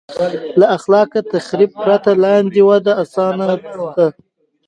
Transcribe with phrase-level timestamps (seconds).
[0.59, 3.47] له خلاق تخریب پرته لاندې وده اسانه
[3.97, 4.07] ده.